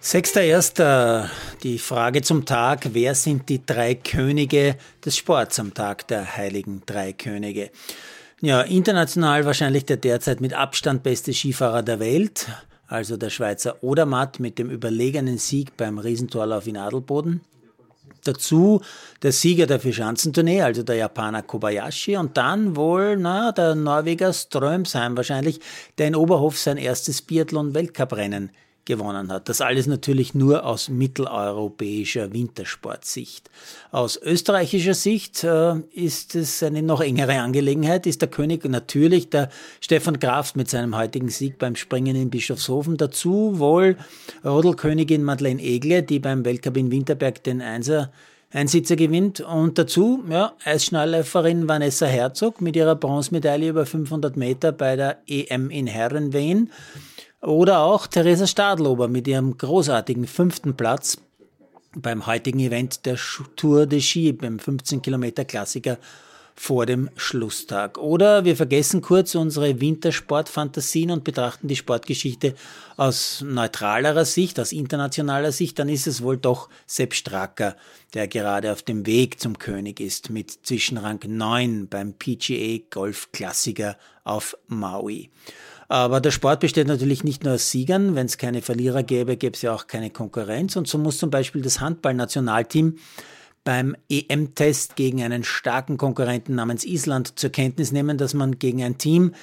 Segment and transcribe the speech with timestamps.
[0.00, 1.28] Sechster
[1.64, 6.82] Die Frage zum Tag, wer sind die drei Könige des Sports am Tag der heiligen
[6.86, 7.70] drei Könige?
[8.40, 12.46] Ja, international wahrscheinlich der derzeit mit Abstand beste Skifahrer der Welt,
[12.86, 17.40] also der Schweizer Odermatt mit dem überlegenen Sieg beim Riesentorlauf in Adelboden.
[18.22, 18.80] Dazu
[19.22, 25.16] der Sieger der Vierschanzentournee, also der Japaner Kobayashi, und dann wohl, na, der Norweger Strömsheim
[25.16, 25.58] wahrscheinlich,
[25.98, 28.50] der in Oberhof sein erstes Biathlon-Weltcuprennen
[28.88, 29.48] gewonnen hat.
[29.48, 33.48] Das alles natürlich nur aus mitteleuropäischer Wintersportsicht.
[33.92, 39.50] Aus österreichischer Sicht äh, ist es eine noch engere Angelegenheit, ist der König natürlich der
[39.80, 42.96] Stefan Kraft mit seinem heutigen Sieg beim Springen in Bischofshofen.
[42.96, 43.96] Dazu wohl
[44.44, 48.10] Rodelkönigin Madeleine Egle, die beim Weltcup in Winterberg den Einser
[48.50, 49.40] Einsitzer gewinnt.
[49.40, 55.70] Und dazu, ja, Eisschnellläuferin Vanessa Herzog mit ihrer Bronzemedaille über 500 Meter bei der EM
[55.70, 56.70] in Herrenwehen.
[57.40, 61.18] Oder auch Theresa Stadlober mit ihrem großartigen fünften Platz
[61.94, 63.16] beim heutigen Event der
[63.56, 65.98] Tour de Ski, beim 15 Kilometer Klassiker
[66.58, 67.98] vor dem Schlusstag.
[67.98, 72.54] Oder wir vergessen kurz unsere Wintersportfantasien und betrachten die Sportgeschichte
[72.96, 77.76] aus neutralerer Sicht, aus internationaler Sicht, dann ist es wohl doch Sepp Stracker,
[78.14, 83.96] der gerade auf dem Weg zum König ist, mit Zwischenrang 9 beim PGA Golf Klassiker
[84.24, 85.30] auf Maui.
[85.88, 88.14] Aber der Sport besteht natürlich nicht nur aus Siegern.
[88.14, 90.76] Wenn es keine Verlierer gäbe, gäbe es ja auch keine Konkurrenz.
[90.76, 92.98] Und so muss zum Beispiel das Handballnationalteam
[93.64, 98.98] beim EM-Test gegen einen starken Konkurrenten namens Island zur Kenntnis nehmen, dass man gegen ein
[98.98, 99.34] Team,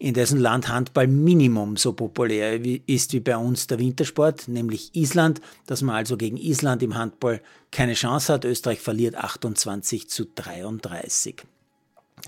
[0.00, 5.42] in dessen Land Handball Minimum so populär ist wie bei uns der Wintersport, nämlich Island,
[5.66, 8.46] dass man also gegen Island im Handball keine Chance hat.
[8.46, 11.42] Österreich verliert 28 zu 33.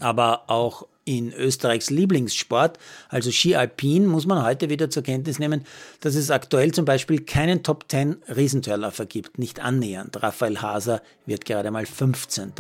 [0.01, 5.65] Aber auch in Österreichs Lieblingssport, also Ski Alpin, muss man heute wieder zur Kenntnis nehmen,
[6.01, 10.23] dass es aktuell zum Beispiel keinen Top 10 Riesentörläufer gibt, nicht annähernd.
[10.23, 12.53] Raphael Haser wird gerade mal 15.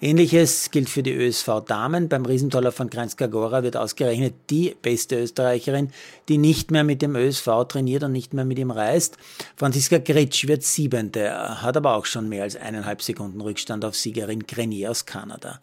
[0.00, 2.08] Ähnliches gilt für die ÖSV Damen.
[2.08, 5.90] Beim Riesentorlauf von Kranjska Gora wird ausgerechnet die beste Österreicherin,
[6.28, 9.16] die nicht mehr mit dem ÖSV trainiert und nicht mehr mit ihm reist.
[9.56, 14.46] Franziska Gritsch wird siebente, hat aber auch schon mehr als eineinhalb Sekunden Rückstand auf Siegerin
[14.46, 15.60] Grenier aus Kanada.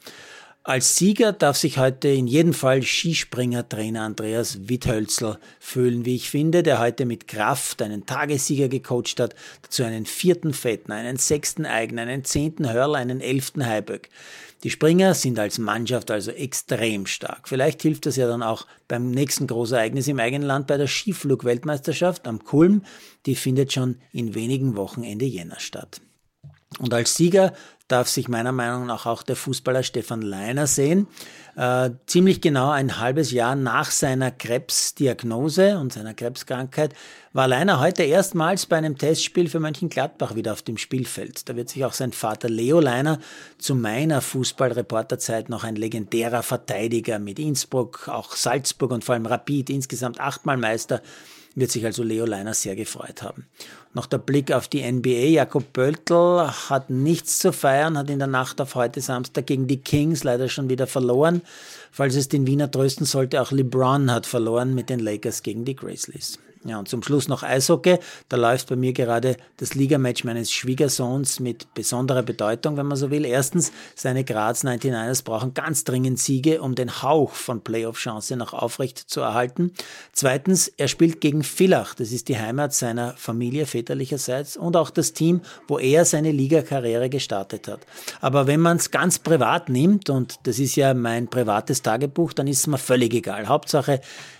[0.65, 6.63] Als Sieger darf sich heute in jedem Fall Skispringer-Trainer Andreas Witthölzl fühlen, wie ich finde,
[6.63, 11.99] der heute mit Kraft einen Tagessieger gecoacht hat, dazu einen vierten Fetten, einen sechsten Eigen,
[11.99, 14.07] einen zehnten Hörl, einen elften Heiböck.
[14.63, 17.49] Die Springer sind als Mannschaft also extrem stark.
[17.49, 22.25] Vielleicht hilft das ja dann auch beim nächsten Großereignis im eigenen Land bei der Skiflug-Weltmeisterschaft
[22.25, 22.83] am Kulm.
[23.25, 25.99] Die findet schon in wenigen Wochen Ende Jänner statt.
[26.79, 27.53] Und als Sieger
[27.87, 31.07] darf sich meiner Meinung nach auch der Fußballer Stefan Leiner sehen.
[31.55, 36.95] Äh, ziemlich genau ein halbes Jahr nach seiner Krebsdiagnose und seiner Krebskrankheit
[37.33, 41.47] war Leiner heute erstmals bei einem Testspiel für Mönchengladbach wieder auf dem Spielfeld.
[41.47, 43.19] Da wird sich auch sein Vater Leo Leiner
[43.59, 49.69] zu meiner Fußballreporterzeit noch ein legendärer Verteidiger mit Innsbruck, auch Salzburg und vor allem Rapid,
[49.69, 51.01] insgesamt achtmal Meister
[51.55, 53.45] wird sich also Leo Leiner sehr gefreut haben.
[53.93, 55.27] Noch der Blick auf die NBA.
[55.29, 59.81] Jakob Pöltl hat nichts zu feiern, hat in der Nacht auf heute Samstag gegen die
[59.81, 61.41] Kings leider schon wieder verloren.
[61.91, 65.75] Falls es den Wiener trösten sollte, auch LeBron hat verloren mit den Lakers gegen die
[65.75, 66.39] Grizzlies.
[66.65, 67.97] Ja, und zum Schluss noch Eishockey.
[68.29, 73.11] Da läuft bei mir gerade das Ligamatch meines Schwiegersohns mit besonderer Bedeutung, wenn man so
[73.11, 73.25] will.
[73.25, 78.97] Erstens, seine Graz 99ers brauchen ganz dringend Siege, um den Hauch von Playoff-Chance noch aufrecht
[78.97, 79.73] zu erhalten.
[80.13, 81.95] Zweitens, er spielt gegen Villach.
[81.95, 87.09] Das ist die Heimat seiner Familie väterlicherseits und auch das Team, wo er seine Ligakarriere
[87.09, 87.81] gestartet hat.
[88.21, 92.47] Aber wenn man es ganz privat nimmt, und das ist ja mein privates Tagebuch, dann
[92.47, 93.47] ist es mir völlig egal.
[93.47, 93.99] Hauptsache,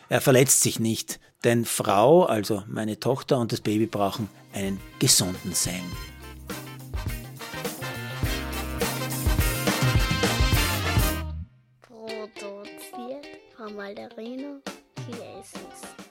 [0.10, 1.20] er verletzt sich nicht.
[1.44, 5.84] Denn Frau, also meine Tochter und das Baby brauchen einen gesunden Sein.
[11.82, 14.62] Produziert von Malderino
[15.08, 16.03] Jesus.